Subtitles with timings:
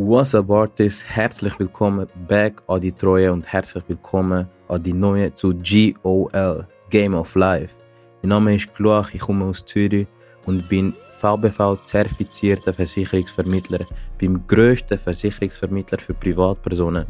[0.00, 1.04] What's up Artists?
[1.04, 7.14] Herzlich willkommen back an die Treue und herzlich willkommen an die neue zu GOL, Game
[7.16, 7.74] of Life.
[8.22, 10.06] Mein Name ist Gloach, ich komme aus Zürich
[10.46, 13.86] und bin VBV-zertifizierter Versicherungsvermittler
[14.20, 17.06] beim grössten Versicherungsvermittler für Privatpersonen.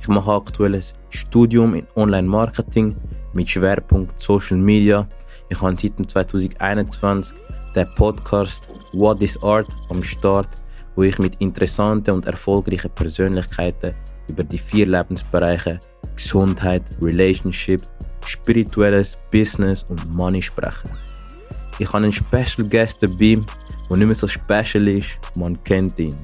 [0.00, 2.96] Ich mache aktuell ein Studium in Online-Marketing
[3.34, 5.06] mit Schwerpunkt Social Media.
[5.50, 7.36] Ich habe seit 2021
[7.76, 10.48] den Podcast What is Art am Start
[10.96, 13.94] wo ich mit interessanten und erfolgreichen Persönlichkeiten
[14.28, 15.80] über die vier Lebensbereiche
[16.14, 17.86] Gesundheit, Relationships,
[18.26, 20.88] spirituelles, Business und Money spreche.
[21.78, 23.40] Ich habe einen Special Guest dabei,
[23.88, 26.14] der nicht mehr so special ist, man kennt ihn.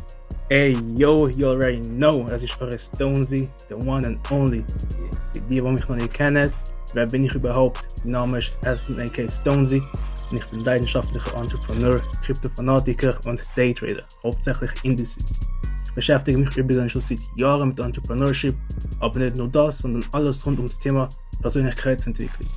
[0.48, 4.62] Hey, yo, you already know, es ist eure Stonesy, the one and only.
[5.33, 6.52] Für die, die mich noch nicht kennen,
[6.95, 7.80] wer bin ich überhaupt?
[8.05, 9.83] Mein Name ist Essen aka Stonesy
[10.30, 15.25] und ich bin leidenschaftlicher Entrepreneur, Kryptofanatiker und Daytrader, hauptsächlich Indices.
[15.87, 18.55] Ich beschäftige mich übrigens schon seit Jahren mit Entrepreneurship,
[19.01, 21.09] aber nicht nur das, sondern alles rund ums Thema
[21.41, 22.51] Persönlichkeitsentwicklung.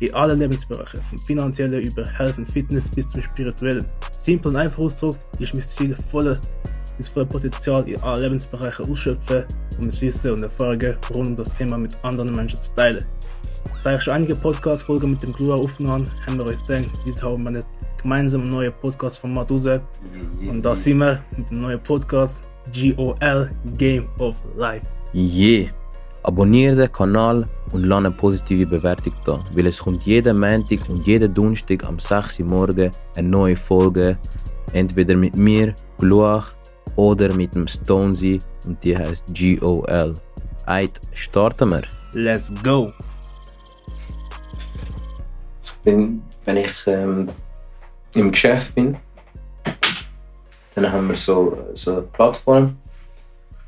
[0.00, 3.86] In allen Lebensbereichen, vom finanziellen über Health und Fitness bis zum spirituellen.
[4.10, 6.38] Simpel und einfach ausgedrückt ist mein Ziel, volle,
[6.98, 9.44] das volle Potenzial in allen Lebensbereichen ausschöpfen,
[9.78, 13.04] um das Wissen und Erfahrungen rund um das Thema mit anderen Menschen zu teilen.
[13.84, 17.22] Da ich schon einige Podcast-Folgen mit dem Glua aufgenommen habe, haben wir uns gedacht, jetzt
[17.22, 17.64] haben wir einen
[18.00, 19.66] gemeinsamen neuen Podcast-Format raus.
[20.48, 24.86] Und da sind wir mit dem neuen Podcast GOL Game of Life.
[25.14, 25.68] Yeah!
[26.22, 31.06] Abonniere den Kanal und lass eine positive Bewertung da, weil es kommt jeden Montag und
[31.06, 34.18] jeden Donnerstag am 6 Uhr morgen eine neue Folge.
[34.72, 36.50] Entweder mit mir, Gluach,
[36.96, 40.14] oder mit dem Stonesy und die heißt GOL.
[40.66, 41.82] Eit, starten wir!
[42.12, 42.92] Let's go!
[45.86, 47.28] Bin, wenn ich ähm,
[48.14, 48.96] im Geschäft bin,
[50.74, 52.76] dann haben wir so, so eine Plattform,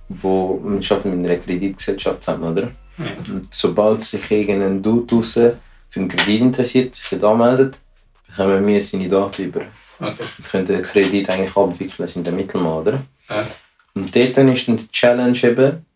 [0.08, 2.70] wo wir arbeiten mit einer Kreditgesellschaft zusammen, oder?
[2.98, 3.06] Ja.
[3.28, 5.52] Und sobald sich irgendein Dude draussen
[5.88, 7.78] für einen Kredit interessiert, sich anmeldet,
[8.26, 9.60] bekommen wir seine Daten über.
[10.00, 10.24] Okay.
[10.38, 13.02] Und können den Kredit eigentlich abwickeln, sind der Mittelmann, oder?
[13.30, 13.46] Ja.
[13.94, 15.86] Und dort ist dann die Challenge eben,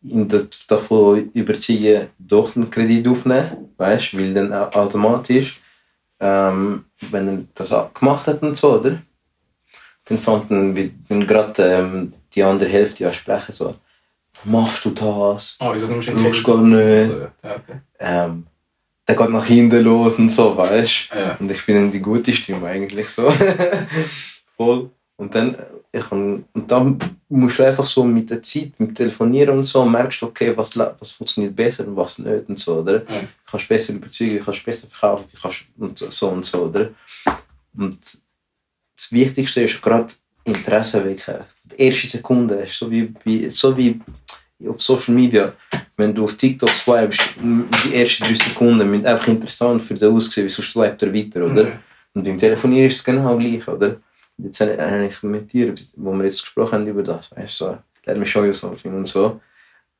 [0.00, 5.60] davon überzeugen, doch einen Kredit aufnehmen, weißt weil dann automatisch,
[6.20, 9.02] ähm, wenn er das gemacht hat und so, oder?
[10.04, 10.74] Dann fängt dann,
[11.08, 13.74] dann gerade ähm, die andere Hälfte an sprechen, so,
[14.44, 15.56] machst du das?
[15.60, 17.10] Oh, wieso nimmst du gar nicht.
[17.10, 17.30] So, ja.
[17.42, 17.80] okay.
[17.98, 18.46] ähm,
[19.06, 21.18] der geht nach hinten los und so, weißt du?
[21.18, 21.36] Ja.
[21.38, 23.32] Und ich bin dann die gute Stimme eigentlich so.
[24.56, 24.90] Voll.
[25.16, 25.56] Und dann,
[25.98, 26.98] ich, und dann
[27.28, 30.76] musst du einfach so mit der Zeit, mit Telefonieren und so, merkst du, okay, was,
[30.76, 33.00] was funktioniert besser und was nicht und so, oder?
[33.00, 36.90] Du kannst besser überzeugen, kannst besser verkaufen, kannst und so und so, oder?
[37.76, 37.98] Und
[38.96, 40.12] das Wichtigste ist gerade
[40.44, 41.44] Interesse wecken.
[41.64, 44.00] Die erste Sekunde ist so wie, wie, so wie
[44.66, 45.52] auf Social Media,
[45.96, 50.44] wenn du auf TikTok swipest, die ersten drei Sekunden sind einfach interessant für den aussehen,
[50.46, 51.64] wie sonst swipet er weiter, oder?
[51.64, 51.72] Mhm.
[52.14, 54.00] Und beim Telefonieren ist es genau gleich, oder?
[54.38, 57.78] Jetzt habe ich mit dir, wo wir jetzt gesprochen haben über das, weißt du, so,
[58.04, 59.40] let me show you something und so,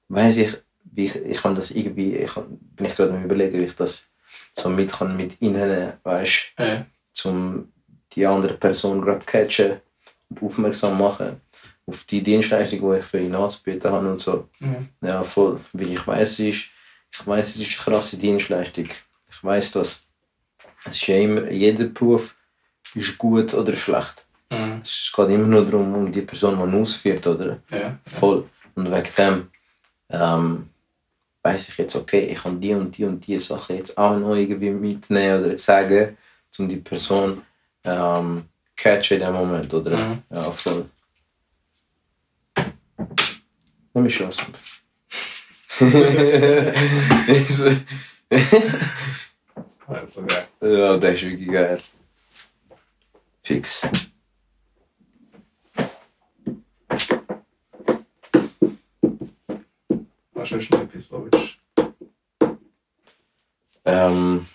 [0.08, 3.58] weiß ich, wie ich, ich kann das irgendwie, ich kann, bin ich gerade am überlegen,
[3.58, 4.06] wie ich das
[4.54, 6.86] so mit kann mit ihnen, weißt du, ja.
[7.12, 7.72] zum
[8.12, 9.80] die andere Person gerade catchen
[10.30, 11.40] und aufmerksam machen
[11.88, 14.48] auf die Dienstleistung, die ich für ihn anzubieten habe und so.
[14.60, 14.88] Mhm.
[15.00, 16.68] Ja, voll, weil ich weiß, es ist,
[17.10, 18.88] ich weiß, es ist eine krasse Dienstleistung.
[19.30, 20.02] Ich weiß das.
[20.84, 22.36] Es ist ja immer, jeder Beruf
[22.94, 24.26] ist gut oder schlecht.
[24.50, 24.80] Mhm.
[24.82, 27.58] Es geht immer nur darum, um die Person, die man ausführt, oder?
[27.70, 28.48] Ja, Voll.
[28.74, 29.50] Und wegen dem
[30.10, 30.68] ähm,
[31.42, 34.34] weiß ich jetzt, okay, ich kann die und die und die Sachen jetzt auch noch
[34.34, 36.16] irgendwie mitnehmen oder sagen,
[36.58, 37.42] um die Person
[37.84, 38.44] ähm,
[38.76, 39.96] catchen in dem Moment, oder?
[39.96, 40.22] Mhm.
[40.30, 40.86] Ja, voll.
[43.94, 44.42] Nimm mich Chance.
[50.60, 51.80] ja, das ist wirklich geil.
[53.42, 53.86] Fix.
[60.50, 61.58] Willst?
[63.84, 64.46] Ähm,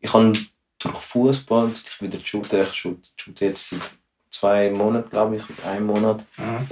[0.00, 0.32] ich habe
[0.78, 2.62] durch Fußball ich wieder shooten.
[2.62, 3.80] Ich shoote jetzt seit
[4.30, 6.24] zwei Monaten, glaube ich, oder einem Monat.
[6.36, 6.68] Mhm.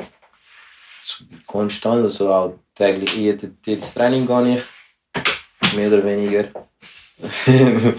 [1.47, 5.75] Konstant, also auch täglich jedes Training gehe ich.
[5.77, 6.49] Mehr oder weniger.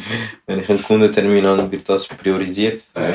[0.46, 2.86] Wenn ich einen Kundentermin habe, wird das priorisiert.
[2.96, 3.14] Ja,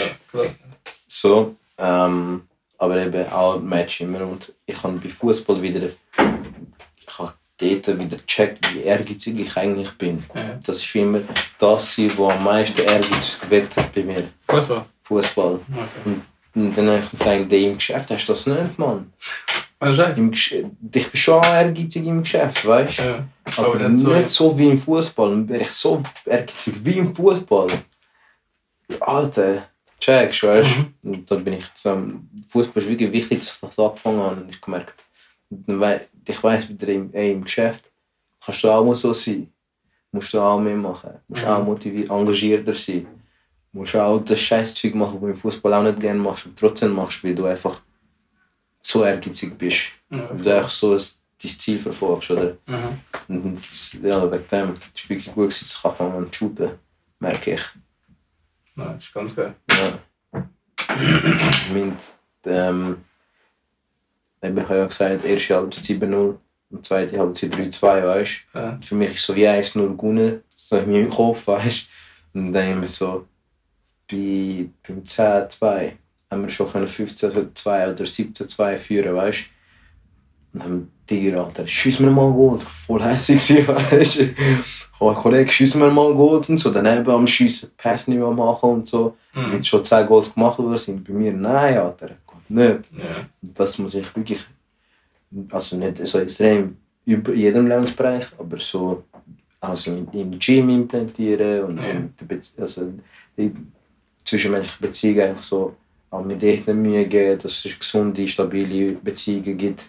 [1.06, 1.56] so.
[1.78, 2.48] Ähm,
[2.82, 4.26] aber eben auch Match immer.
[4.26, 9.90] Und ich habe bei Fußball wieder, ich habe dort wieder gecheckt, wie ehrgeizig ich eigentlich
[9.92, 10.24] bin.
[10.34, 10.58] Ja.
[10.64, 11.20] Das ist immer
[11.58, 14.24] das, was am meisten Ehrgeiz geweckt hat bei mir.
[14.48, 14.84] Fußball?
[15.04, 15.54] Fußball.
[15.54, 15.86] Okay.
[16.04, 16.22] Und
[16.54, 19.12] Und dann habe ich gedacht, im Geschäft hast du das nicht, Mann.
[19.78, 20.52] Was ist
[20.92, 23.02] ich bin schon ehrgeizig im Geschäft, weißt du?
[23.02, 23.24] Ja.
[23.56, 25.30] Aber, Aber nicht, nicht so, so- wie im Fußball.
[25.30, 27.68] Dann wäre ich so ehrgeizig wie im Fußball.
[29.00, 29.68] Alter,
[30.02, 30.70] checkst weißt
[31.02, 31.08] du?
[31.10, 34.40] Und da bin ich am Fußball ist wirklich wichtig, dass ich das angefangen habe.
[34.42, 35.04] Und ich gemerkt,
[36.28, 37.84] ich weiss wieder im, ey, im Geschäft
[38.44, 39.48] kannst du auch mal so sein.
[40.10, 41.12] Musst du auch mitmachen.
[41.28, 41.48] Musst Mhm.
[41.48, 43.06] auch motiviert, engagierter sein.
[43.72, 46.92] Musst auch das Scheißzeug machen, was du im Fußball auch nicht gerne machst, aber trotzdem
[46.92, 47.80] machst, weil du einfach
[48.82, 49.78] so ehrgeizig bist.
[50.10, 50.28] Ja.
[50.30, 51.08] Weil du einfach so dein
[51.58, 52.56] Ziel verfolgst, oder?
[52.66, 52.98] Mhm.
[53.28, 54.76] Und das- ja, wegen dem.
[54.94, 56.70] Es war wirklich gut, dass ich anfangen an zu shooten,
[57.18, 57.62] merke ich.
[58.74, 59.54] Nein, ist ganz geil.
[59.70, 59.98] Ja.
[61.72, 62.14] Mit,
[62.46, 62.96] ähm,
[64.40, 66.36] ich habe ja gesagt, erste Halbzeit 7-0
[66.70, 68.58] und zweite Halbzeit 3-2, weißt du?
[68.58, 68.78] Ja.
[68.82, 71.86] Für mich ist so wie 1-0 gewonnen, so in meinem Kopf, weißt
[72.32, 72.38] du?
[72.38, 73.26] Und dann haben wir so
[74.10, 75.92] bei, beim 10-2
[76.30, 79.44] haben wir schon 15-2 oder 17-2 führen, weißt du?
[80.52, 82.58] Und dann Digga, Alter, schiess mir mal Goal.
[82.58, 84.34] Voll hässlich weißt du?
[85.00, 86.70] Oh, Kollege, schiess mir mal Goal und so.
[86.70, 89.16] Daneben am Schiessen, Pass nicht mehr machen und so.
[89.34, 89.52] Mhm.
[89.52, 92.92] Wenn schon zwei Goals gemacht worden sind, bei mir, nein, Alter, geht nicht.
[92.96, 93.26] Ja.
[93.40, 94.40] Das muss ich wirklich,
[95.50, 99.04] also nicht so extrem über jedem Lebensbereich, aber so
[99.60, 102.02] also im, Gym implantieren und Ja.
[102.26, 102.92] Bez also
[103.36, 103.52] die
[104.24, 105.74] zwischenmenschliche Beziehungen einfach so
[106.10, 109.88] auch mit echten Mühe geben, dass es gesunde, stabile Beziehungen gibt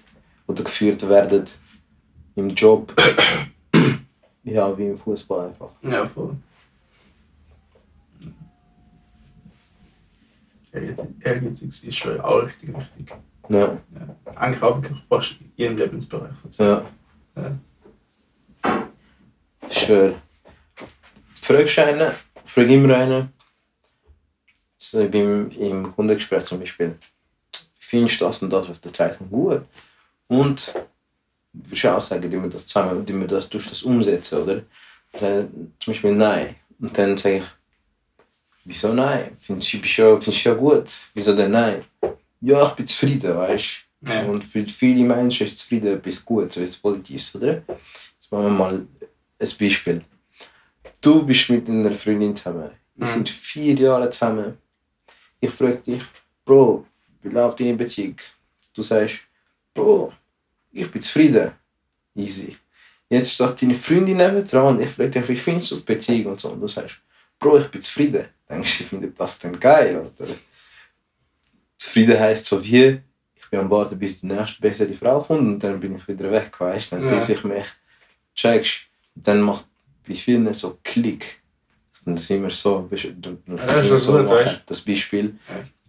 [0.53, 1.45] oder geführt werden
[2.35, 2.93] im Job.
[4.43, 5.69] ja, wie im Fußball einfach.
[5.81, 6.35] Ja, voll.
[10.71, 13.15] Ehrgeizig ist schon auch richtig wichtig.
[13.49, 13.77] Ja, Ja.
[14.35, 16.31] Eigentlich auch wirklich fast in jedem Lebensbereich.
[16.57, 16.85] ja.
[17.35, 17.57] Ja.
[19.69, 20.15] Schön.
[21.41, 22.11] Fragst du einen,
[22.45, 23.33] frag immer einen,
[24.77, 26.97] so beim, im Kundengespräch zum Beispiel,
[27.79, 29.63] findest du das und das auf der Zeitung gut?
[30.27, 30.73] Und
[31.85, 34.63] auch sagen, die wir das zusammen, die wir das, tust das umsetzen, oder?
[35.19, 36.55] Dann, zum Beispiel nein.
[36.79, 37.43] Und dann sage ich,
[38.65, 39.37] wieso nein?
[39.47, 40.91] Du bist ja, findest du ja gut?
[41.13, 41.85] Wieso denn nein?
[42.41, 44.09] Ja, ich bin zufrieden, weißt du?
[44.09, 44.25] Ja.
[44.25, 47.61] Und für viele Menschen ist zufrieden etwas Gutes, etwas Positives, oder?
[47.67, 48.73] Jetzt machen wir mal
[49.39, 50.03] ein Beispiel.
[51.01, 52.71] Du bist mit einer Freundin zusammen.
[52.95, 53.11] Wir Mhm.
[53.11, 54.57] sind vier Jahre zusammen.
[55.39, 56.01] Ich frage dich,
[56.45, 56.85] Bro,
[57.21, 58.15] wie läuft deine Beziehung?
[58.73, 59.19] Du sagst,
[59.73, 60.13] Bro,
[60.71, 61.51] ich bin zufrieden.
[62.15, 62.57] Easy.
[63.09, 66.33] Jetzt steht deine Freundin neben dran und ich frage dich, wie findest du die Beziehung
[66.33, 66.49] und so?
[66.51, 66.97] Und du sagst,
[67.39, 68.25] Bro, ich bin zufrieden.
[68.49, 70.29] Denkst du, ich finde das dann geil, oder?
[71.77, 73.01] Zufrieden heisst so wie,
[73.35, 76.31] ich bin am Warten, bis die nächste bessere Frau kommt und dann bin ich wieder
[76.31, 76.91] weg, weißt?
[76.91, 77.19] Dann Ja.
[77.19, 77.65] fühle ich mich,
[78.35, 78.81] checkst
[79.15, 79.65] dann macht
[80.07, 81.41] bei vielen so Klick.
[82.05, 85.35] Und das ist immer so, das ist immer weißt das Beispiel.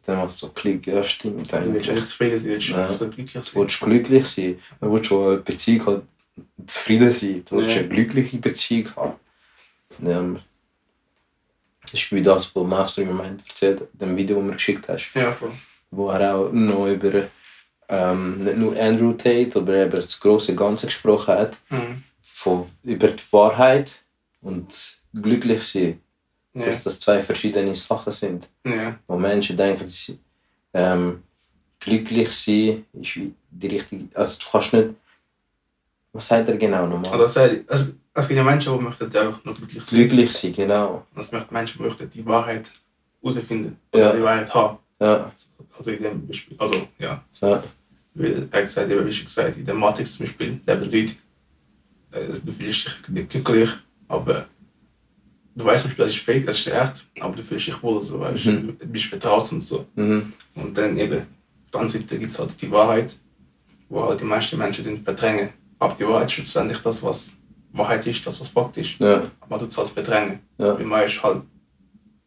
[0.07, 2.07] Dann macht so Klick, ja stimmt Du willst eigentlich.
[2.07, 2.87] zufrieden sein, du willst Ja.
[2.97, 3.55] glücklich Du sein.
[3.63, 4.59] willst glücklich sein.
[4.81, 6.03] Du willst schon eine Beziehung halt
[6.67, 7.45] zufrieden sein.
[7.49, 7.81] Du willst Ja.
[7.81, 9.15] eine glückliche Beziehung haben.
[10.01, 10.41] Ja.
[11.83, 14.89] Das ist wie das, was Master im Moment erzählt, dem Video, das du mir geschickt
[14.89, 15.13] hast.
[15.15, 15.53] Ja, voll.
[15.91, 17.29] Wo er auch noch über
[17.89, 21.59] ähm, nicht nur Andrew Tate, aber über das große Ganze gesprochen hat.
[21.69, 22.03] Mhm.
[22.23, 24.03] Von, über die Wahrheit
[24.41, 26.01] und glücklich sein.
[26.55, 26.65] Ja.
[26.67, 28.49] Dass das zwei verschiedene Sachen sind.
[28.65, 28.97] Ja.
[29.09, 30.19] Wo Menschen denken, dass sie,
[30.73, 31.23] ähm,
[31.81, 33.19] glücklich sein ist
[33.51, 34.07] die richtige.
[34.15, 34.91] Also du kannst nicht.
[36.13, 37.11] Was sagt er genau nochmal?
[37.11, 39.99] Also, das heißt, es, es gibt ja Menschen, die möchten einfach nur glücklich sein.
[39.99, 41.05] glücklich sein, genau.
[41.13, 42.71] Und es möchten Menschen, die möchten die Wahrheit
[43.21, 43.77] herausfinden.
[43.93, 44.11] Ja.
[44.11, 44.79] Oder die Wahrheit haben.
[45.01, 45.33] Ja,
[45.77, 47.25] Also, in dem Beispiel, also ja.
[47.41, 47.65] ja,
[48.15, 51.15] Weil er gesagt, wie schon gesagt, in der Matrix zum Beispiel leben Leute,
[52.13, 53.71] äh, du fühlst dich nicht glücklich,
[54.07, 54.47] aber
[55.55, 58.05] du weißt zum Beispiel, das ist fake, das ist echt, aber du fühlst dich wohl,
[58.05, 58.77] so, weißt, Mhm.
[58.79, 59.87] du bist vertraut und so.
[59.95, 60.33] mhm.
[60.55, 63.17] Und dann eben, auf der anderen Seite gibt es halt die Wahrheit,
[63.89, 65.51] wo halt die meisten Menschen den verdrängen.
[65.79, 67.33] Aber die Wahrheit ist schlussendlich das, was
[67.73, 68.99] Wahrheit ist, das, was Fakt ist.
[69.01, 70.39] ja, Aber man tut es halt verdrängen.
[70.59, 70.79] Ja.
[70.79, 71.43] Weil man ist halt,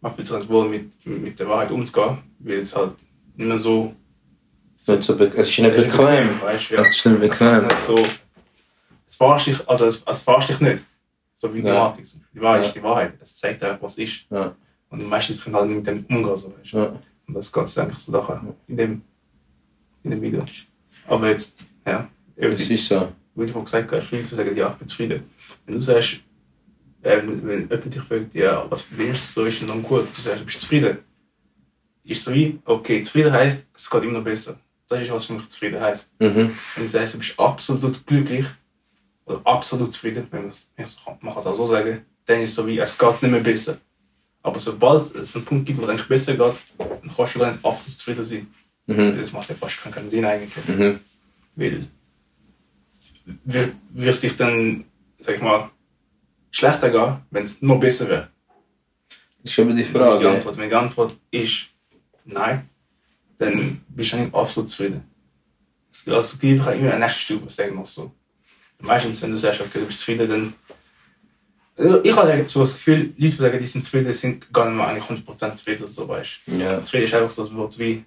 [0.01, 2.91] man fühlt sich nicht wohl mit, mit der Wahrheit umzugehen, weil es halt
[3.36, 3.93] nicht mehr so.
[4.88, 6.41] Nicht so es ist nicht es ist bequem.
[6.41, 6.81] weißt du, ja.
[6.81, 7.63] Es ist nicht bequem.
[7.63, 7.98] Nicht so,
[9.07, 10.84] es verarscht dich, also es, es verarscht dich nicht.
[11.39, 11.84] So wie die Ja.
[11.86, 12.17] Matrix.
[12.34, 12.67] Die Wahrheit Ja.
[12.67, 13.13] ist die Wahrheit.
[13.22, 14.25] Es zeigt einfach, was ist.
[14.32, 14.56] Ja.
[14.89, 16.36] Und die meisten können halt nicht mit dem umgehen.
[16.36, 16.77] So, weißt du.
[16.77, 17.00] Ja.
[17.27, 19.01] Und das Ganze eigentlich so da in dem,
[20.03, 20.44] in dem Video.
[21.08, 23.12] Aber jetzt, ja, Es ist so.
[23.36, 25.24] wie du vorhin gesagt hast, viel zu sagen, ja, ich bin zufrieden.
[25.65, 26.22] Wenn du sagst,
[27.03, 30.41] äh, wenn, jemand dich fragt, ja, was verdienst du, so ist dann gut, du sagst,
[30.41, 30.98] du bist zufrieden.
[32.03, 34.58] Ist so wie, okay, zufrieden heisst, es geht immer noch besser.
[34.89, 36.12] Das ist, was für mich zufrieden heisst.
[36.20, 36.51] Mhm.
[36.75, 38.46] Wenn du sagst, du bist absolut glücklich,
[39.27, 42.98] oder absolut zufrieden, wenn man es, auch so sagen, dann ist es so wie, es
[42.98, 43.77] geht nicht mehr besser.
[44.41, 47.55] Aber sobald es einen Punkt gibt, wo es eigentlich besser geht, dann kannst du dann
[47.63, 48.48] absolut zufrieden sein.
[48.86, 49.17] Mhm.
[49.17, 50.65] Das macht ja fast keinen Sinn eigentlich.
[50.67, 51.00] Mhm.
[51.55, 51.88] Weil
[53.43, 54.86] wir- wirst dich dann,
[55.19, 55.69] sag ich mal,
[56.51, 58.29] schlechter gehen, wenn es noch besser wäre.
[59.43, 60.29] Das ist eben die ist die Frage.
[60.29, 60.57] Antwort.
[60.57, 61.67] Wenn die Antwort ist
[62.25, 62.69] nein,
[63.38, 65.03] dann bist du nicht absolut zufrieden.
[65.91, 68.12] Es- Also es gibt immer eine nächste Stufe, sagen wir so.
[68.79, 70.53] Meistens, wenn du sagst, okay, du bist zufrieden, dann.
[71.77, 74.75] Also Ich habe so das Gefühl, Leute, die sagen, die sind zufrieden, sind gar nicht
[74.77, 75.84] mehr eigentlich 100% zufrieden.
[75.84, 76.31] oder So, weißt.
[76.48, 76.84] Ja.
[76.84, 78.03] Zufrieden ist einfach so ein Wort wie,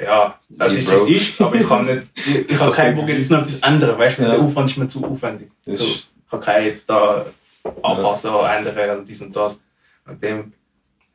[0.00, 3.08] ja, das ist, wie es ist, aber ich kann nicht, ich, ich habe keinen Bock,
[3.08, 4.30] jetzt noch etwas ändern, weißt du, Ja.
[4.32, 5.50] der Aufwand ist mir zu aufwendig.
[5.66, 7.26] So, ich kann keinen jetzt da
[7.82, 9.58] anpassen oder ändern und dies und das.
[10.06, 10.52] Und dem,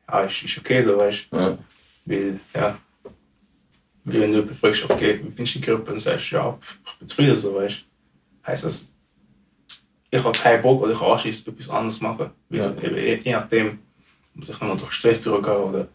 [0.08, 1.36] ja, ist, ist okay so, weißt du.
[1.36, 1.58] Ja.
[2.04, 2.78] Weil, ja,
[4.04, 6.92] wie wenn du jemanden fragst, okay, wie findest du die Gruppe und sagst, ja, ich
[6.98, 7.91] bin zufrieden so, weißt du.
[8.46, 8.92] Heißt das,
[10.10, 12.30] ich habe keinen Bock oder ich habe Anschiss, etwas anderes zu machen.
[12.50, 12.72] Ja.
[12.72, 13.78] je, je nachdem,
[14.34, 15.88] muss ich nochmal durch Stress durchgehen oder,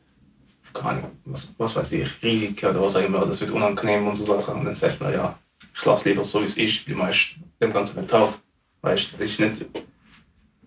[0.73, 4.15] keine Ahnung, was, was weiß ich, Risiken oder was auch immer, das wird unangenehm und
[4.15, 4.59] so Sachen.
[4.59, 5.37] Und dann sagt man, ja,
[5.73, 8.39] ich lasse lieber so, wie es ist, weil man ist dem Ganzen vertraut.
[8.81, 9.65] Weißt du, das ist nicht.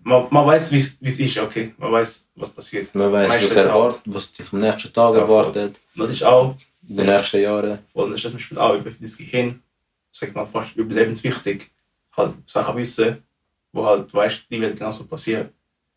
[0.03, 1.73] Man, man weiß, wie es es ist, okay.
[1.77, 2.93] Man weiß, was passiert.
[2.95, 6.55] Man weiß, was erwartet, was dich am nächsten Tag Ja, erwartet, Das ist auch
[6.87, 7.79] in den nächsten Jahren.
[7.93, 9.61] Und das ist zum Beispiel auch über das Gehirn,
[10.11, 11.71] sagt man fast überlebenswichtig,
[12.15, 13.23] halt Sachen wissen,
[13.71, 15.49] wo halt weißt, die werden genauso passieren.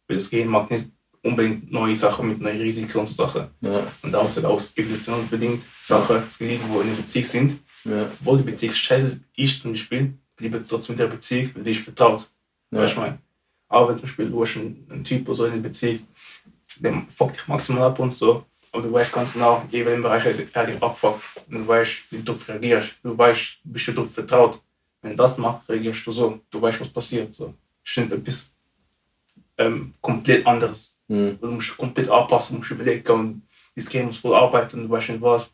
[0.06, 0.86] Weil das Gehirn mag nicht
[1.22, 3.48] unbedingt neue Sachen mit neuen Risiken und so Sachen.
[3.62, 3.86] Ja.
[4.02, 8.10] Und auch so aus Evolution bedingt Sachen, die in einer Beziehung sind, Ja.
[8.20, 11.72] obwohl die Beziehung scheiße ist zum Beispiel, bleiben sie trotzdem in der Beziehung, weil die
[11.72, 12.30] ist vertraut.
[12.70, 12.80] Ja.
[12.80, 13.18] Weißt du, meine?
[13.68, 16.00] Auch wenn zum Beispiel du hast einen, einen Typ oder so in einer Beziehung,
[16.78, 18.44] der fuckt dich maximal ab und so,
[18.74, 21.22] aber du weißt ganz genau, in welchem Bereich er, dich abfuckt.
[21.48, 22.90] Und du weißt, wie du reagierst.
[23.04, 24.60] Du weißt, du bist dir darauf vertraut.
[25.00, 26.40] Wenn das macht, reagierst du so.
[26.50, 27.32] Du weißt, was passiert.
[27.32, 27.54] So.
[27.84, 28.52] Das ist nicht etwas
[29.58, 30.96] ähm, komplett anderes.
[31.06, 31.38] Mhm.
[31.40, 33.42] Du musst komplett anpassen, musst überlegen und
[33.76, 35.48] das Game muss voll arbeiten, du weißt nicht was.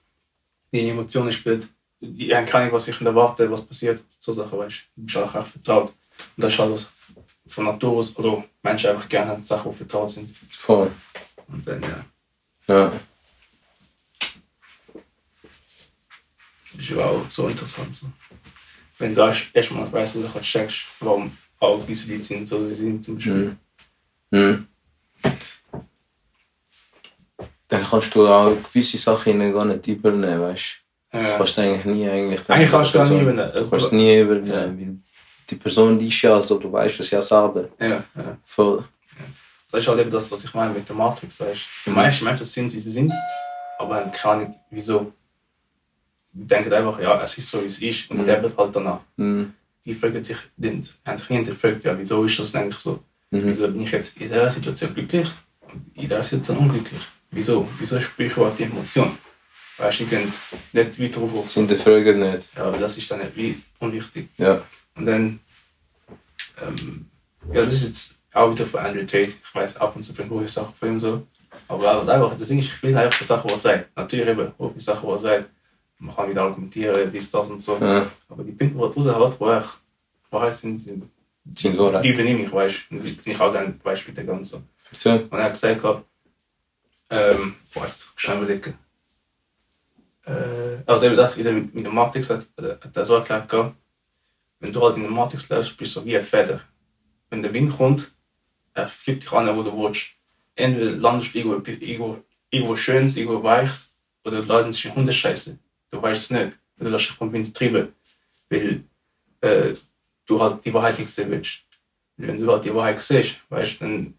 [0.72, 1.68] Die Emotionen spielt,
[2.00, 5.00] die Ahnung, was ich erwarte, was passiert, so Sachen, weißt du.
[5.00, 5.92] Du bist einfach auch vertraut.
[6.36, 6.90] Und das ist alles
[7.46, 10.34] von Natur aus, oder Menschen einfach gerne haben Sachen, die vertraut sind.
[10.50, 10.90] Voll.
[11.48, 12.04] Und dann, ja,
[12.66, 12.92] Ja.
[16.72, 17.94] Das ist ja auch so interessant.
[17.94, 18.06] So.
[18.98, 22.74] Wenn du erst- erstmal weißt, du kannst checkst, warum auch diese Leute sind, so sie
[22.74, 23.56] sind zum Beispiel.
[24.30, 24.38] Mhm.
[24.38, 24.66] Mhm.
[27.68, 30.80] Dann kannst du auch gewisse Sachen gar nicht übernehmen, weißt
[31.12, 31.18] du?
[31.18, 31.36] Ja.
[31.36, 32.40] Kannst du eigentlich nie eigentlich.
[32.48, 33.52] Eigentlich kannst du gar Person- übernehmen.
[33.54, 34.96] Du kannst nie übernehmen, weil
[35.48, 37.68] die Person die ist ja, also du weißt es ja selber.
[37.78, 38.38] Ja, ja.
[38.44, 38.84] Voll.
[39.72, 41.90] Das ist halt eben das, was ich meine mit der Matrix, weißt du.
[41.90, 43.12] Die meisten Menschen sind, wie sie sind,
[43.78, 45.12] aber keine Ahnung, wieso.
[46.32, 48.26] Die denken einfach, ja, es ist so, wie es ist, und Mhm.
[48.26, 49.00] leben halt danach.
[49.16, 49.52] Mhm.
[49.84, 53.02] Die fragen sich, die haben sich hinterfragt, ja, wieso ist das eigentlich so?
[53.30, 53.42] Mhm.
[53.46, 55.28] Wieso bin ich jetzt in dieser Situation glücklich
[55.62, 57.02] und in dieser Situation unglücklich?
[57.30, 57.68] Wieso?
[57.78, 59.16] Wieso spüre ich überhaupt die Emotion?
[59.78, 60.32] Weißt du, ich kann
[60.72, 62.54] nicht weiter Das drauf hinterfragen nicht.
[62.54, 64.28] Ja, aber das ist dann wie unwichtig.
[64.36, 64.62] Ja.
[64.94, 65.40] Und dann,
[66.60, 67.06] ähm,
[67.52, 69.28] ja, das ist jetzt auch wieder von Andrew Tate.
[69.42, 71.26] Ich weiß, ab und zu bringt gute Sachen von ihm so.
[71.68, 73.96] Aber einfach, das Ding ist, ich will einfach die Sachen, was sagt.
[73.96, 75.48] Natürlich eben, die Sachen, was sagt.
[76.00, 77.76] Man kann wieder argumentieren, dies, das und so.
[77.78, 78.10] Ja.
[78.28, 79.64] Aber die Punkte, die er raushat, wo er
[80.30, 81.10] Wahrheit sind, sind
[81.54, 82.02] Sind Wahrheit.
[82.02, 82.98] die übernehme ich, weißt du.
[82.98, 84.62] Die bin ich auch gerne Beispiele ganz so.
[84.90, 85.28] Erzähl.
[85.30, 86.04] Und er hat gesagt,
[87.10, 88.78] ähm, boah, jetzt schnell überlegen.
[90.24, 93.74] Äh, also eben das wieder mit, mit der Matrix hat, hat er so erklärt, gehabt,
[94.60, 96.60] wenn du halt in der Matrix lebst, bist du so wie eine Feder.
[97.30, 98.12] Wenn der Wind kommt,
[98.74, 100.06] er fliegt dich an, wo du willst.
[100.54, 102.18] Entweder landest du irgendwo, irgendwo,
[102.50, 103.90] irgendwo Schönes, irgendwo Weiches,
[104.24, 105.58] oder du landest in Hundescheiße.
[105.90, 106.58] Du weißt es nicht.
[106.78, 107.88] Du lässt dich vom Wind treiben.
[108.48, 108.84] Weil
[109.40, 109.74] äh,
[110.26, 111.60] du halt die Wahrheit nicht sehen willst.
[112.16, 114.14] Wenn du halt die Wahrheit siehst, weißt, dann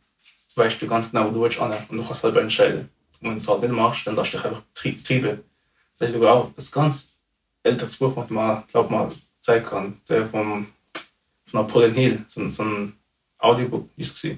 [0.55, 2.89] weißt du ganz genau, wo du willst an und du kannst selber entscheiden.
[3.21, 5.39] Und wenn du es halt nicht machst, dann du dich einfach treiben.
[5.99, 7.15] Das ist sogar auch ein ganz
[7.63, 10.01] älteres Buch, das man, glaub mal, zeigen kann.
[10.09, 10.65] Der vom,
[11.45, 12.93] von Napoleon Hill, so, so ein
[13.37, 14.35] Audiobook ist es.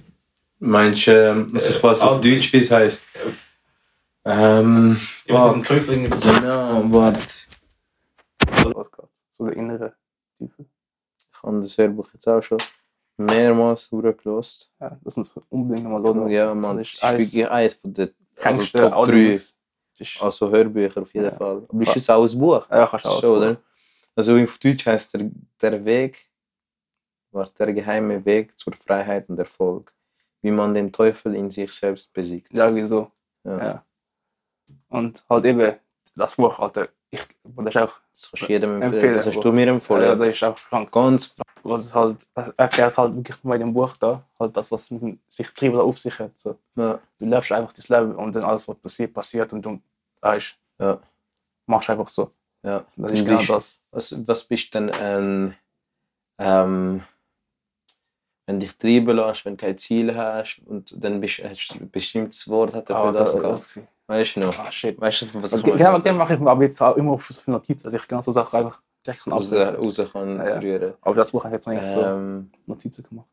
[0.60, 3.06] Meinst du, ähm, was ich Äh, weiß auf Auto- Deutsch, wie es heißt?
[4.26, 4.98] Ähm.
[5.26, 5.56] Ich weiß Fuck.
[5.58, 6.34] nicht, Teufel so.
[6.34, 7.22] Genau, warte.
[9.32, 9.94] So der innere
[10.40, 10.66] Teufel.
[11.32, 12.58] Ich habe das Hörbuch jetzt auch schon
[13.18, 14.72] mehrmals durchgelost.
[14.80, 16.28] Ja, das muss man unbedingt nochmal hören.
[16.30, 18.94] Ja, man, das ist eins wirklich eines von den also Top 3.
[18.94, 19.58] Audiobooks.
[20.00, 21.32] Das ist- Also Hörbücher auf jeden Ja.
[21.36, 21.66] Fall.
[21.68, 22.66] Aber ist es auch ein Buch?
[22.70, 23.58] Ja, kannst du auch So, oder?
[24.16, 25.30] Also auf Deutsch heißt der,
[25.62, 26.30] der Weg,
[27.32, 29.92] war der geheime Weg zur Freiheit und Erfolg.
[30.42, 32.56] Wie man den Teufel in sich selbst besiegt.
[32.56, 33.12] Ja, irgendwie so.
[33.44, 33.58] Ja.
[33.58, 33.86] Ja.
[34.90, 35.76] Und halt eben,
[36.16, 39.14] das Buch, Alter, ich, das ist auch Das kannst jedem empfehlen.
[39.16, 40.18] Das hast du mir ja, empfohlen.
[40.20, 40.92] das ist auch krank.
[40.92, 44.88] Ganz Was es halt, er erklärt halt wirklich bei dem Buch da, halt das, was
[45.30, 46.32] sich Tribal auf sich hat.
[46.40, 46.58] So.
[46.76, 47.00] ja.
[47.20, 49.80] Du lebst einfach das Leben und dann alles, was passiert, passiert und du
[50.22, 51.00] weißt, Ja.
[51.68, 52.32] machst einfach so.
[52.64, 52.84] Ja.
[52.98, 53.82] Das ist genau bist- das.
[53.92, 55.56] Was, was bist denn ein,
[56.40, 57.04] ähm,
[58.46, 61.90] wenn dich treiben lässt, wenn du kein Ziel hast und dann bist hast du ein
[61.92, 63.90] bestimmtes Wort hat er für Ah, das das- gehabt.
[64.14, 64.60] Das- Weißt du noch?
[64.60, 65.00] Ah, shit.
[65.00, 67.24] Weißt du, was ich Genau mit dem mache ich mir aber jetzt auch immer auf
[67.26, 70.60] für Notizen, dass ich genau so Sachen einfach direkt kann raus, raus kann Ja, ja.
[70.60, 70.94] rühren.
[71.02, 73.28] Aber das Buch habe ich jetzt noch nicht so Ähm, Notizen gemacht.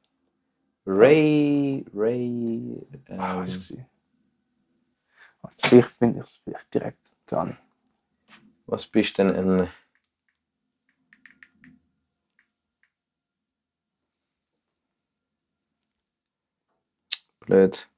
[0.87, 3.79] Ray, Ray, Ah, ähm, was ist es?
[5.59, 7.59] Vielleicht finde ich es vielleicht direkt gar nicht.
[8.67, 9.69] was bist denn ein
[17.41, 17.90] Blöd.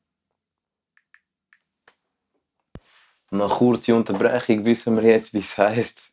[3.32, 6.12] Nach kurzer Unterbrechung wissen wir jetzt, wie es heißt.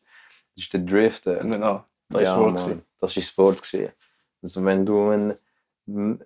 [0.56, 1.36] Das ist der Drifter.
[1.36, 1.84] Genau.
[2.08, 2.82] Das ja, ist wohl Mann, gewesen.
[2.98, 3.62] das ist das Wort.
[3.62, 3.92] Gewesen.
[4.42, 5.30] Also wenn du, ein,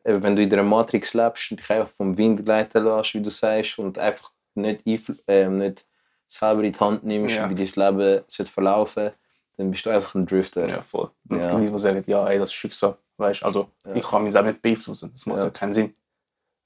[0.04, 3.20] äh, wenn du in der Matrix lebst und dich einfach vom Wind gleiten lässt, wie
[3.22, 4.82] du sagst, und einfach nicht,
[5.26, 5.86] äh, nicht
[6.26, 7.50] selber in die Hand nimmst, Ja.
[7.50, 9.10] wie dein Leben sollte verlaufen
[9.56, 10.68] dann bist du einfach ein Drifter.
[10.68, 11.10] Ja, voll.
[11.28, 12.96] Und es gibt Leute, die sagen, ja, ey, das ist Schicksal.
[13.18, 13.94] Weißt also Ja.
[13.94, 15.12] ich kann mich selber nicht beeinflussen.
[15.12, 15.44] Das macht Ja.
[15.44, 15.94] ja keinen Sinn.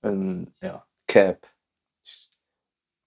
[0.02, 0.84] Ähm, ja.
[1.06, 1.46] Cap.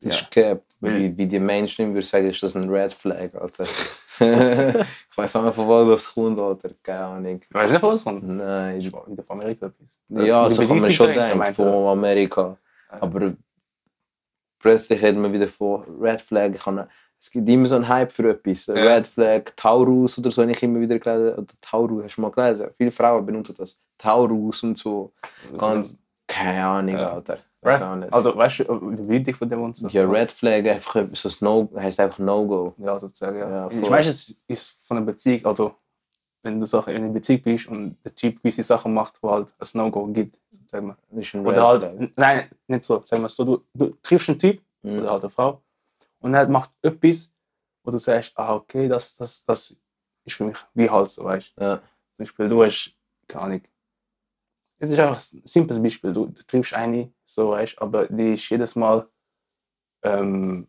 [0.02, 0.52] Das Ja.
[0.54, 0.62] ist.
[0.80, 3.66] Weil- Wie, wie die Mainstream würde sagen, ist das ein Red Flag, Alter.
[4.20, 6.72] ich weiß auch nicht, von wo das kommt, Alter.
[6.82, 7.42] Keine Ahnung.
[7.52, 8.24] Weißt du nicht, was kommt?
[8.28, 8.78] Nein.
[8.80, 9.88] Ich war wieder von Amerika etwas.
[10.28, 12.58] Ja, so kann man schon denken, von Amerika.
[12.90, 13.34] Aber
[14.60, 16.52] plötzlich reden wir wieder von Red Flag.
[17.20, 18.66] Es gibt immer so einen Hype für etwas.
[18.66, 18.74] Ja.
[18.74, 21.36] Red Flag, Taurus oder so, habe ich immer wieder gelesen.
[21.38, 22.70] Oder Taurus, hast du mal gelesen?
[22.78, 23.82] Viele Frauen benutzen das.
[23.98, 25.14] Taurus und so.
[25.58, 27.14] Ganz, keine Ahnung, Ja.
[27.14, 27.38] Alter.
[27.64, 29.88] Red, also, weißt du, die Bedeutung von dem und so?
[29.88, 32.74] ja, Red Flag einfach so No, heißt einfach No-Go.
[32.80, 33.50] Ja, sozusagen, ja.
[33.50, 35.76] Ja, ich weiß, es ist von einer Beziehung, also
[36.44, 39.68] wenn du in einer Beziehung bist und der Typ gewisse Sachen macht, wo halt ein
[39.74, 42.10] No-Go gibt, ist ein Oder halt, Flag.
[42.16, 45.00] nein, nicht so, sagen wir so, du, du triffst einen Typ Mhm.
[45.02, 45.62] oder halt eine Frau
[46.22, 47.32] und er macht etwas,
[47.84, 49.80] wo du sagst, ah, okay, das, das, das
[50.26, 51.64] ist für mich wie halt so, weißt du.
[51.64, 51.78] Ja.
[51.78, 51.84] Zum
[52.18, 52.96] Beispiel, du hast,
[53.28, 53.62] keine Ahnung,
[54.82, 58.50] es ist einfach ein simples Beispiel, du, du triffst eine, so weißt aber die ist
[58.50, 59.08] jedes Mal,
[60.04, 60.68] ähm,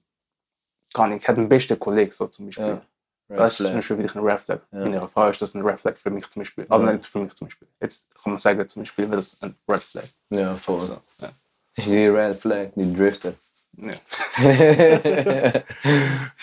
[0.95, 2.67] keine Ahnung, hat den besten Kollegen, so zum Beispiel.
[2.67, 2.83] Ja.
[3.29, 3.75] Das ist zum.
[3.77, 4.61] Beispiel wirklich ein Red Flag.
[4.73, 4.83] Ja.
[4.85, 6.67] In ihrer Frau ist das ein Red Flag für mich zum Beispiel.
[6.69, 6.93] Also Ja.
[6.93, 7.67] nicht für mich zum Beispiel.
[7.81, 10.05] Jetzt kann man sagen, zum Beispiel wäre das ein Red Flag.
[10.29, 10.81] Ja, voll.
[10.81, 11.33] So, ja.
[11.79, 13.33] Die Red Flag, die Drifter.
[13.79, 13.95] Ja.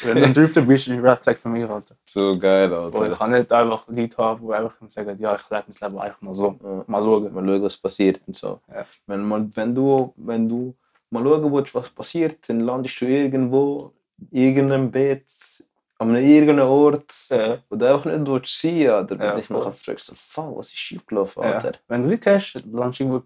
[0.03, 1.95] Wenn du ein Drifter bist, ist ein Red Flag für mich, Alter.
[2.05, 3.15] so geil, Weil ich Alter.
[3.17, 6.35] kann nicht einfach Leute haben, die einfach sagen, ja, ich lebe mein Leben einfach mal
[6.35, 6.57] so.
[6.63, 6.83] Ja.
[6.87, 7.33] Mal schauen.
[7.33, 8.59] Mal schauen, was passiert und so.
[8.73, 8.85] Ja.
[9.07, 10.75] Wenn, mal, wenn, du, wenn du
[11.11, 13.93] mal schauen willst, was passiert, dann landest du irgendwo,
[14.31, 15.25] in irgendeinem Bett,
[15.99, 17.59] an einem irgendeinem Ort, Ja.
[17.69, 20.57] wo du auch nicht willst sein oder wenn Ja, du dich nachher fragst, so, fuck,
[20.57, 21.51] was ist schiefgelaufen, Ja.
[21.53, 21.73] Alter?
[21.87, 23.23] Wenn du Glück hast, landest du irgendwo.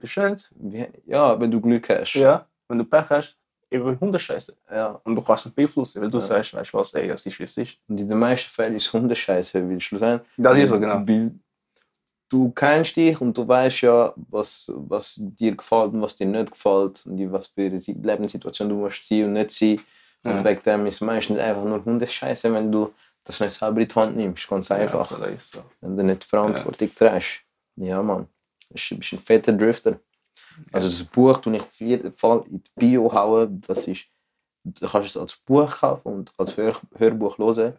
[0.56, 2.14] Wie, ja, wenn du Glück hast.
[2.16, 2.46] Ja.
[2.68, 3.38] Wenn du Pech hast,
[3.74, 4.56] über Hundescheiße.
[4.72, 5.00] ja.
[5.04, 6.22] Und du kannst nicht beeinflussen, weil du Ja.
[6.22, 7.78] sagst, weißt du was, ey, das ist wie es ist.
[7.88, 10.96] Und in den meisten Fällen ist es Hundescheiße, weil schlussendlich Das ist so, genau.
[11.08, 11.32] Weil
[12.30, 16.52] du kennst dich und du weißt ja, was, was dir gefällt und was dir nicht
[16.52, 19.80] gefällt und in was für eine Si- Lebenssituation du musst sein und nicht sein.
[20.26, 20.46] Und Ja.
[20.46, 22.94] wegen dem ist es meistens einfach nur Hundescheiße, wenn du
[23.26, 24.48] das nicht selber in die Hand nimmst.
[24.50, 25.12] Ganz einfach.
[25.20, 25.64] Ja, so.
[25.82, 27.42] Wenn du nicht die Verantwortung trägst.
[27.76, 28.28] Ja, Mann.
[28.70, 30.00] Du bist ein fetter Drifter.
[30.72, 33.62] Also das Buch tue ich auf jeden Fall in die Bio hauen.
[33.68, 34.06] Das ist,
[34.64, 37.74] du kannst es als Buch kaufen und als Hör, Hörbuch hören.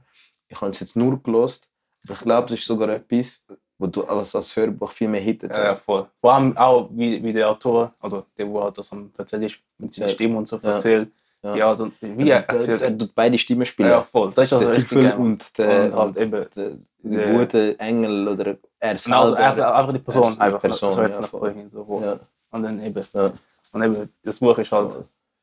[0.48, 1.68] Ich habe es jetzt nur gelost,
[2.08, 3.44] ich glaube, das ist sogar etwas,
[3.78, 5.50] wo du als, als Hörbuch viel mehr hittet.
[5.52, 6.06] Ja, ja, voll.
[6.20, 9.56] Vor allem auch, wie, wie der Autor, oder der, wo halt das am erzählt ist,
[9.78, 10.10] mit seiner.
[10.10, 11.08] Stimme und so erzählt.
[11.42, 11.54] Ja.
[11.56, 12.80] Ja, und wie er er, erzählt.
[12.80, 13.90] er tut beide Stimmen spielen.
[13.90, 14.32] ja, voll.
[14.34, 15.14] Das ist also der Teufel geil.
[15.18, 16.70] und der, Und halt eben der, der,
[17.02, 19.18] der- gute Engel oder er selber.
[19.20, 20.28] Also, er ist einfach die Er Person.
[20.30, 21.68] ist die Einfach, Person, so jetzt ja, voll.
[21.70, 22.18] So,
[22.54, 23.04] Und dann eben.
[23.12, 23.32] ja,
[23.72, 24.94] Und eben, das Buch ist halt.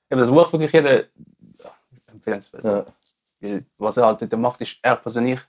[0.10, 1.04] Eben, das Buch wirklich jeder
[2.08, 2.64] empfehlenswert.
[2.64, 2.86] ja,
[3.40, 5.40] Weil, was er halt dort macht, ist, er persönlich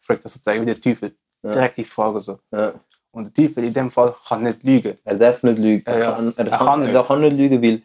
[0.00, 1.14] fragt das sozusagen wie der Teufel.
[1.42, 1.52] Ja.
[1.52, 2.38] Direkt die Frage so.
[2.52, 2.72] ja.
[3.14, 4.96] Und der Teufel in dem Fall kann nicht lügen.
[5.04, 5.82] Er darf nicht lügen.
[5.84, 6.94] Er, Ja, kann, er, Er kann, kann er nicht.
[6.96, 7.82] darf auch nicht lügen, weil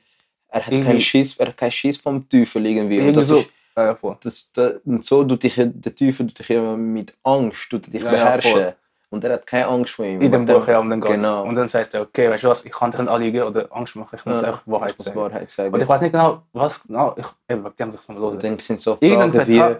[0.47, 2.95] er hat Irgendwie- keinen Schiss, er hat keinen Schiss vom Teufel irgendwie.
[2.99, 3.37] Und Irgendwie das so.
[3.39, 7.13] ist, Ja, ja, das, da, und so tut dich, der Teufel tut dich immer mit
[7.23, 8.73] Angst tut dich beherrschen.
[9.09, 10.21] Und er hat keine Angst vor ihm.
[10.21, 11.15] In dem Und Buch, ja, und dann geht's.
[11.15, 11.43] Genau.
[11.43, 13.95] Und dann sagt er, okay, weißt du was, ich kann dir nicht anlügen oder Angst
[13.95, 15.19] machen, ich muss Ja, einfach Wahrheit ich muss sagen.
[15.19, 15.73] Wahrheit sagen.
[15.73, 18.37] Und ich weiß nicht genau, was genau, ich, eben, wegen dem sich so Und los.
[18.41, 19.75] dann sind so Fragen wie,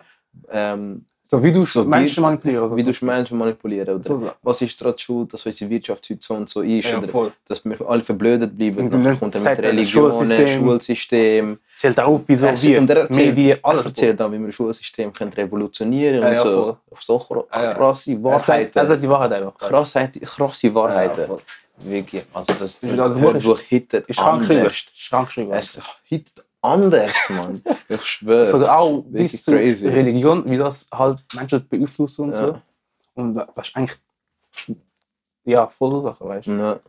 [0.50, 2.76] ähm, So wie du So Menschen manipulierst.
[2.78, 3.96] Wie du Menschen manipulieren.
[3.96, 6.90] Oder So, was ist daran schuld, dass unsere Wirtschaft heute so und so ist?
[6.90, 8.78] ja, oder dass wir alle verblödet bleiben.
[8.86, 10.48] Und dann dann kommt er zeigt mit er das Religionen, Schulsystem.
[10.60, 11.60] Schulsystem.
[11.76, 13.86] Zählt auf, wieso Er- wir, und er erzählt- Medien, Er alles.
[13.86, 16.78] erzählt dann, wie wir das Schulsystem können revolutionieren Ja, und ja, so.
[16.92, 17.74] Auf so kra- Ja, ja.
[17.74, 18.78] krasse Er sagt, Wahrheiten.
[18.80, 19.58] er sagt die Wahrheit einfach.
[19.58, 21.26] krasse, krasse Wahrheiten.
[21.30, 21.38] Ja.
[21.92, 22.24] Wirklich.
[22.34, 24.60] Also das, das, Also, Hörbuch hittet Ist krank geschrieben.
[24.62, 24.78] anders.
[24.96, 25.52] Ist krank geschrieben.
[25.54, 27.62] Es hittet anders, Mann.
[27.90, 28.52] Ich schwöre.
[28.52, 29.88] Sogar auch Wirklich bis crazy.
[29.88, 32.48] Religion, wie das halt Menschen beeinflussen und Ja.
[32.48, 32.62] so.
[33.16, 33.98] Und das ist eigentlich
[35.46, 36.52] ja, voll so Sachen, weißt du.
[36.54, 36.80] Ja.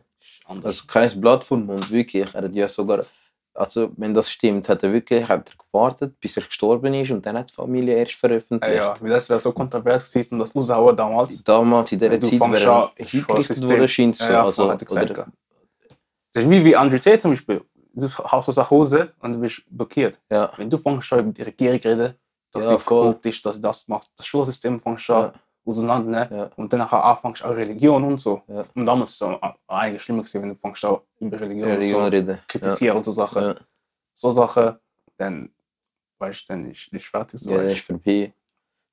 [0.63, 2.33] Also kein Blatt vom Mund, wirklich.
[2.33, 3.05] Er hat ja sogar,
[3.53, 7.25] also wenn das stimmt, hat er wirklich hat er gewartet, bis er gestorben ist und
[7.25, 8.75] dann hat die Familie erst Ja, veröffentlicht.
[8.75, 11.43] ja, weil das wäre so kontrovers gewesen und das raushauen damals.
[11.43, 14.25] Damals in dieser Zeit wäre er Schah- hingerichtet System- worden, scheint so.
[14.25, 15.27] Ja, ja, also, er oder,
[16.33, 17.61] Das ist wie, wie Andrew Tate zum Beispiel.
[17.99, 20.19] Du hast so nach Hause und du bist blockiert.
[20.29, 22.13] ja, Wenn du fängst schon über die Regierung reden,
[22.51, 25.33] dass Ja, sie korrupt ist, dass sie das macht, das Schulsystem fängst schon Ja.
[25.65, 26.09] auseinander.
[26.29, 26.37] Ne?
[26.37, 28.41] ja, Und dann anfängst auch Religion und so.
[28.47, 28.63] Ja.
[28.73, 29.29] Und damals ist es
[29.67, 32.39] eigentlich schlimmer gewesen, wenn du fängst auch über Religion, Religion so reden.
[32.47, 33.43] kritisieren und so Sachen.
[33.43, 33.55] Ja,
[34.13, 34.75] So Sachen,
[35.17, 35.49] dann,
[36.17, 37.39] weißt du, dann ist ist fertig.
[37.39, 38.33] So, ja, ist vorbei.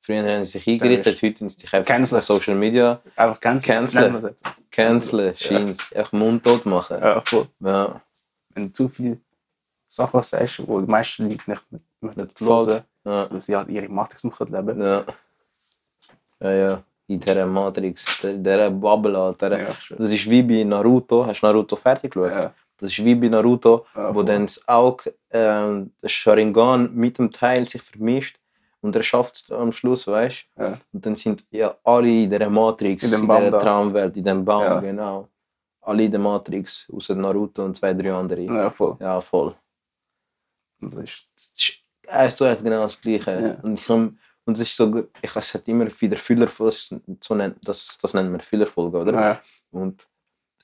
[0.02, 2.18] Früher haben sie sich eingerichtet, heute sind sie sich einfach Cancel.
[2.18, 3.10] auf Social Media du.
[3.16, 3.74] Einfach canceln.
[3.88, 4.24] Canceln.
[4.26, 5.34] es canceln, Ja.
[5.34, 6.98] scheint einfach mundtot machen.
[7.00, 7.48] Ja, voll.
[7.60, 8.00] Ja,
[8.56, 9.18] Wenn zu viele
[9.86, 11.62] Sachen sagst, wo die meisten Leute nicht,
[12.00, 14.80] nicht, nicht hören, ja, weil sie halt ihre Matrix noch leben.
[14.80, 15.04] ja.
[16.40, 16.82] Ja, ja.
[17.08, 19.60] In dieser Matrix, dieser Bubble, Alter.
[19.60, 19.68] Ja.
[19.96, 21.24] Das ist wie bei Naruto.
[21.24, 22.32] Hast du Naruto fertig geschaut?
[22.32, 27.18] Ja, Das ist wie bei Naruto, ja, wo dann das Auge, ähm, das Sharingan mit
[27.18, 28.38] dem Teil sich vermischt
[28.80, 30.62] und er schafft es am Schluss, weißt du?
[30.64, 30.74] Ja.
[30.92, 33.58] Und dann sind ja alle in dieser Matrix, In in, dieser.
[33.60, 35.28] Traumwelt, in dem Baum, genau.
[35.87, 38.40] Alle in der Matrix, außer Naruto und zwei, drei andere.
[38.42, 38.96] Ja, ja, voll.
[39.22, 39.55] voll.
[40.81, 41.72] Und das ist, Das ist
[42.09, 43.31] eins zu eins genau das Gleiche.
[43.31, 43.62] Ja.
[43.62, 43.88] Und ich
[44.49, 46.77] und das ist so, gut- ich es hat immer wieder Füllerfolge,
[47.20, 49.12] so nennt, das, das nennen wir Füllerfolge, oder?
[49.12, 49.40] ja,
[49.72, 50.07] Und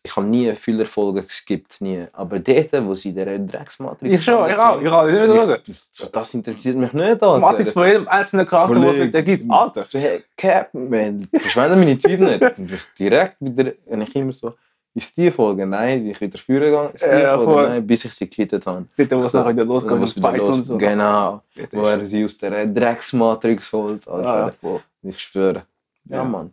[0.04, 2.06] ich habe nie Füllerfolgen geskippt, nie.
[2.12, 5.28] Aber dort, wo sie in dieser Drecksmatrix ich schon, ich auch, ich auch, ich will
[5.28, 5.62] sagen.
[5.92, 7.38] So, das interessiert mich nicht, Alter.
[7.38, 9.48] Matrix von jedem einzelnen Charakter, was es da gibt.
[9.50, 9.86] Alter.
[9.92, 12.58] Hey, Captain, man, verschwende meine Zeit nicht.
[12.58, 14.54] Und ich direkt wieder, und ich immer so,
[14.94, 15.66] ist die Folge?
[15.66, 16.90] Nein, ich wieder führen gegangen.
[16.94, 17.68] Ist die Ja, Folge?
[17.70, 18.86] Nein, bis ich sie gekittet habe.
[18.96, 19.38] Bitte, wo es So.
[19.38, 20.50] nachher wieder Und losgeht wieder Fight los.
[20.50, 20.78] und so.
[20.78, 21.42] Genau.
[21.54, 24.06] Bitte, Wo er sie aus der Drecksmatrix holt.
[24.08, 24.28] Alter.
[24.28, 24.82] Ja, ja, voll.
[25.02, 25.66] Ich schwöre.
[26.04, 26.24] Ja, Ja.
[26.24, 26.52] Mann.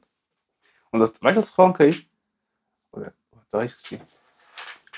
[0.92, 2.04] Und das, weißt du, was krank ist?
[2.92, 3.12] Oder,
[3.52, 4.00] da ist es.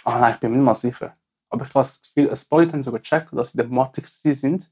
[0.03, 1.15] Ah nein, ich bin mir nicht mal sicher.
[1.49, 4.21] Aber ich habe das Gefühl, ein paar Leute haben sogar gecheckt, dass sie der Matrix
[4.21, 4.69] sind.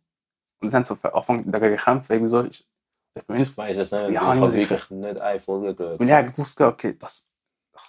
[0.61, 2.43] Und dann haben sie angefangen dagegen gekämpft, irgendwie so.
[2.45, 2.65] Ich,
[3.15, 4.01] ich bin mir nicht weiß es nicht.
[4.01, 5.99] Ja, ich ich habe wirklich nicht eine Folge geschaut.
[5.99, 7.27] weil ich habe gewusst, okay, das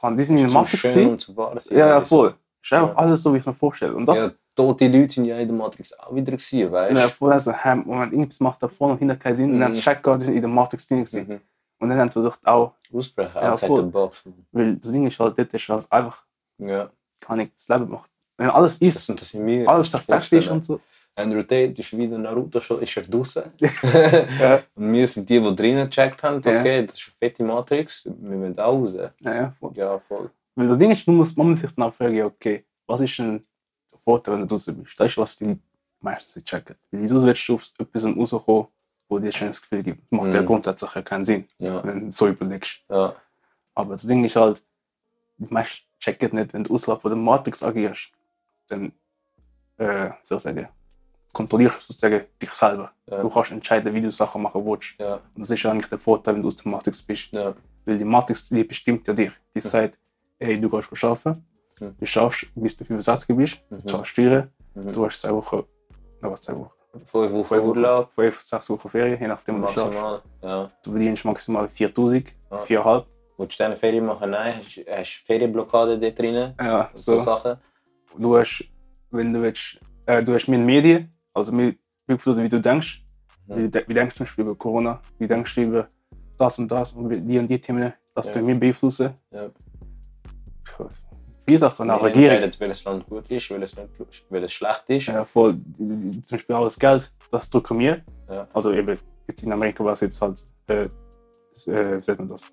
[0.00, 1.78] kann, die sind in der zu wahr sein.
[1.78, 2.34] Ja, ja, voll.
[2.62, 2.94] Ist einfach Ja.
[2.96, 3.94] alles so, wie ich mir vorstelle.
[3.94, 7.08] Und das, Ja, tote Leute sind ja in der Matrix auch wieder gewesen, weißt ja,
[7.08, 9.52] voll also, hey, Moment, irgendwas macht da vorne und hinten keinen Sinn.
[9.54, 9.76] Und dann Mhm.
[9.76, 11.26] gecheckt, die sind in der Matrix drin gewesen.
[11.28, 11.40] Mhm.
[11.78, 13.84] Und dann haben sie gedacht, auch, Ausbrechen, Ja, outside voll.
[13.84, 14.26] the box.
[14.26, 14.34] man.
[14.52, 16.24] weil das Ding ist halt, dort ist halt einfach,
[16.58, 18.08] Ja, kann ich das Leben machen.
[18.36, 19.66] Wenn alles das, ist, das sind wir.
[19.68, 20.80] alles das perfekt ist und so.
[21.20, 23.44] Andrew Tate ist wieder Naruto schon, ist er draußen.
[24.40, 26.58] Ja, und wir sind die, die drinnen gecheckt haben, Ja.
[26.58, 28.94] okay, das ist eine fette Matrix, wir müssen auch raus.
[28.94, 29.72] ja, ja, voll.
[29.74, 30.30] Ja, voll.
[30.54, 33.40] Weil das Ding ist, man muss, man muss sich dann fragen, okay, was ist der
[33.98, 34.98] Vorteil, wenn du draußen bist?
[34.98, 35.56] Das ist, was die
[36.00, 36.76] meistens nicht checken.
[36.90, 38.66] Wieso willst du auf etwas rauskommen,
[39.08, 40.10] wo dir schon das Gefühl gibt?
[40.12, 40.46] Macht ja Mhm.
[40.46, 42.80] grundsätzlich ja keinen Sinn, Ja, wenn du so überlegst.
[42.88, 43.14] ja,
[43.74, 44.62] Aber das Ding ist halt,
[45.38, 48.10] die meisten checken nicht, wenn du außerhalb von der Matrix agierst,
[48.68, 48.92] dann,
[49.78, 50.68] äh, soll ich sagen,
[51.32, 52.90] kontrollierst du sozusagen dich selber.
[53.06, 53.20] Ja.
[53.22, 54.94] Du kannst entscheiden, wie du Sachen machen willst.
[54.98, 57.28] ja, Und das ist eigentlich der Vorteil, wenn du aus der Matrix bist.
[57.32, 57.54] ja.
[57.84, 59.32] Weil die Matrix die bestimmt ja dich.
[59.54, 59.98] Die sagt,
[60.38, 61.44] hey, du gehst arbeiten,
[61.80, 61.94] Mhm.
[61.98, 63.78] du schaffst, bis du 65 bist, Mhm.
[63.78, 64.92] du zahlst Steuern, Mhm.
[64.92, 65.64] du hast zwei Wochen,
[66.20, 66.70] na was, zwei Wochen,
[67.04, 70.24] Fünf Wochen Urlaub, fünf, sechs Wochen Ferien, je nachdem, was du schaffst.
[70.42, 70.70] Ja.
[70.84, 72.58] Du verdienst maximal 4000, Ja.
[72.58, 73.06] 4,5.
[73.38, 74.30] Willst du eine Ferien machen?
[74.30, 76.52] Nein, hast du hast Ferienblockade dort drin?
[76.60, 77.22] Ja, So, so.
[77.22, 77.56] Sachen.
[78.18, 78.64] Du hast,
[79.12, 81.08] wenn du willst, äh, du hast mehr Medien,
[81.40, 81.74] also mehr
[82.06, 83.02] beeinflussen, wie du denkst.
[83.46, 85.00] Wie, wie denkst du zum Beispiel über Corona?
[85.18, 85.88] Wie denkst du über
[86.38, 88.32] das und das und die und die Themen, das Ja.
[88.32, 89.10] du mehr beeinflussen?
[89.32, 89.50] Ja.
[91.44, 92.36] Viele Sachen Wir Regierung.
[92.36, 95.06] entscheiden, welches Land gut ist, welches, nicht, welches schlecht ist.
[95.06, 95.58] Ja, voll.
[95.78, 98.04] Zum Beispiel auch das Geld, das drücken wir.
[98.30, 98.46] Ja.
[98.54, 100.88] Also eben, jetzt in Amerika war es jetzt halt, äh, äh,
[101.98, 102.52] wie sagt man das?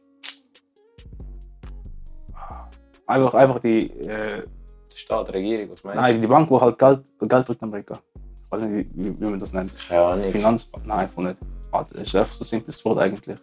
[3.06, 4.44] Einfach, einfach die, äh,
[4.96, 8.00] Staat, die Regierung, was meinst nein, die Bank, wo halt Geld, Geld drückt in Amerika.
[8.48, 9.72] Ich weiß nicht, wie, wie man das nennt.
[9.92, 10.32] Ahnung.
[10.32, 11.38] Finanzbank, nein, voll nicht.
[11.70, 13.38] Das ist einfach so ein simples Wort eigentlich.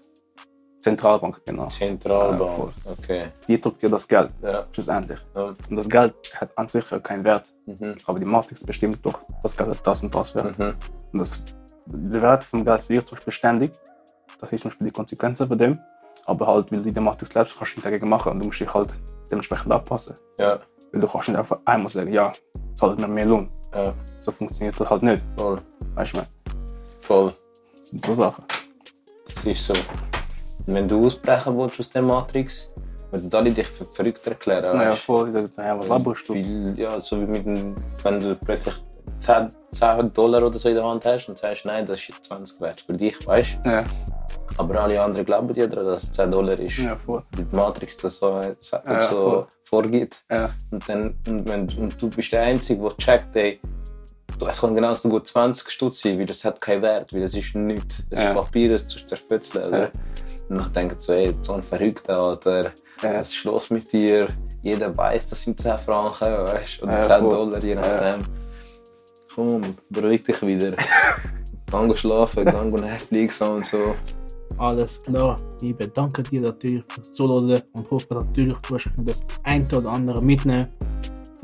[0.79, 1.65] Zentralbank, genau.
[1.65, 2.57] Ja, Zentralbank.
[2.57, 2.73] voll.
[2.87, 3.27] okay.
[3.47, 4.65] Die drückt dir das Geld, Ja.
[4.71, 5.19] schlussendlich.
[5.35, 5.55] Ja.
[5.69, 7.53] Und das Geld hat an sich ja keinen Wert.
[7.67, 7.95] Mhm.
[8.07, 10.59] Aber die Matrix bestimmt doch, das Geld hat das und das Wert.
[10.59, 10.75] Mhm.
[11.13, 11.43] Und das,
[11.87, 13.73] der Wert vom Geld verliert zum Beispiel ständig.
[14.41, 15.79] das ist zum Beispiel die Konsequenzen von dem.
[16.27, 18.61] Aber halt, weil du der Matrix lebst, kannst du nichts dagegen machen und du musst
[18.61, 18.95] dich halt
[19.31, 20.15] dementsprechend anpassen.
[20.39, 20.57] Ja.
[20.93, 22.33] Weil du kannst nicht einfach einmal sagen, ja,
[22.75, 23.51] zahlt mir mehr Lohn.
[23.75, 23.95] Ja.
[24.21, 25.25] So funktioniert das halt nicht.
[25.37, 25.59] Voll.
[25.95, 26.29] Weißt du, ich meine,
[27.01, 27.33] Voll.
[27.73, 28.45] das sind so Sachen.
[29.33, 29.75] Das ist so.
[30.67, 32.71] Wenn du ausbrechen willst aus der Matrix,
[33.11, 34.79] würden alle dich für verrückt erklären.
[34.79, 35.03] Weißt?
[35.03, 36.35] voll, ich jetzt, ja, was laberst du?
[36.35, 38.75] Weil, ja, so wie mit dem, wenn du plötzlich
[39.21, 42.25] 10, 10 Dollar oder so in der Hand hast und sagst, nein, das ist jetzt
[42.25, 43.71] 20 wert für dich, weißt du?
[43.71, 43.85] Ja,
[44.57, 46.79] Aber alle anderen glauben dir daran, dass es 10 Dollar ist.
[46.79, 47.23] ja, voll.
[47.37, 48.41] Weil die Matrix das so,
[48.87, 50.25] Ja, so vorgibt.
[50.31, 53.61] Ja, Und, dann, und, wenn, und du bist der Einzige, der checkt, ey,
[54.39, 57.35] du, es kann genauso gut 20 Stutz sein, weil das hat keinen Wert, weil das
[57.35, 58.05] ist nichts.
[58.11, 58.29] Es Ja.
[58.31, 59.69] ist Papier, das zu zerfetzeln.
[59.69, 59.81] Oder?
[59.85, 59.91] Ja.
[60.51, 62.65] Und ich denke so, ey, so ein Verrückter, oder
[63.03, 63.15] Ja.
[63.15, 64.29] was ist los mit dir?
[64.63, 66.83] Jeder weiß, das sind 10 Franken, weißt?
[66.83, 67.31] Oder Ja, 10 voll.
[67.31, 67.81] Dollar, je Ja.
[67.81, 68.27] nachdem.
[69.35, 70.75] Komm, beruhig dich wieder.
[71.73, 73.97] Gang schlafen, gang Netflix und so.
[74.59, 75.37] Alles klar.
[75.63, 80.23] Ich bedanke dir natürlich fürs Zuhören und hoffe natürlich, du hast das ein oder andere
[80.23, 80.69] mitnehmen.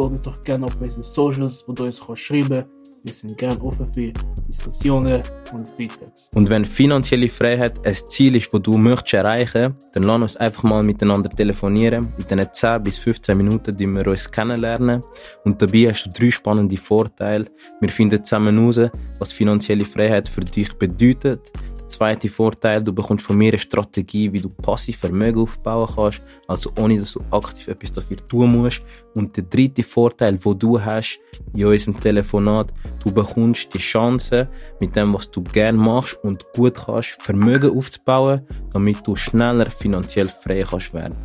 [0.00, 2.64] Folge uns doch gerne auf unseren Socials, du uns schreiben
[3.04, 4.12] Wir sind gerne offen für
[4.48, 6.30] Diskussionen und Feedbacks.
[6.34, 10.62] Und wenn finanzielle Freiheit ein Ziel ist, das du möchtest erreichen dann lass uns einfach
[10.62, 12.14] mal miteinander telefonieren.
[12.18, 15.02] In diesen 10 bis 15 Minuten die wir uns kennenlernen.
[15.44, 17.44] Und dabei hast du drei spannende Vorteile.
[17.80, 21.52] Wir finden zusammen heraus, was finanzielle Freiheit für dich bedeutet.
[21.90, 26.70] Zweite Vorteil, du bekommst von mir eine Strategie, wie du passiv Vermögen aufbauen kannst, also
[26.78, 28.82] ohne dass du aktiv etwas dafür tun musst.
[29.14, 31.20] Und der dritte Vorteil, wo du hast
[31.54, 32.72] in unserem Telefonat,
[33.02, 34.48] du bekommst die Chance,
[34.80, 40.28] mit dem, was du gerne machst und gut kannst, Vermögen aufzubauen, damit du schneller finanziell
[40.28, 41.16] frei kannst werden.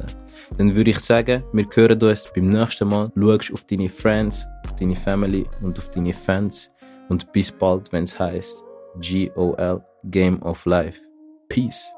[0.58, 3.12] Dann würde ich sagen, wir hören uns beim nächsten Mal.
[3.16, 6.72] Schau auf deine Friends, auf deine Family und auf deine Fans.
[7.10, 8.64] Und bis bald, wenn es heißt
[9.02, 11.00] GOL Game of Life.
[11.50, 11.92] Peace.